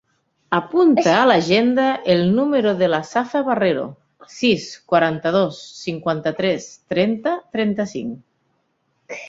[0.57, 3.85] Apunta a l'agenda el número de la Safa Barrero:
[4.39, 9.17] sis, quaranta-dos, cinquanta-tres, trenta, trenta-cinc.